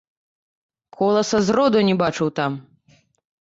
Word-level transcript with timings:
Коласа 1.01 1.41
зроду 1.49 1.79
не 1.91 1.95
бачыў 2.01 2.33
там! 2.41 2.51